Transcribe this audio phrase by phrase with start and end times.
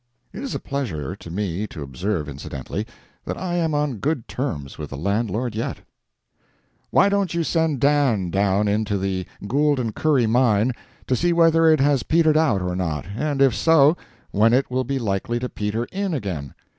[0.33, 2.87] [It is a pleasure to me to observe, incidentally,
[3.25, 5.81] that I am on good terms with the landlord yet.]
[6.89, 10.71] Why don't you send Dan down into the Gould & Curry mine,
[11.05, 13.95] to see whether it has petered out or not, and if so,
[14.31, 16.55] when it will be likely to peter in again.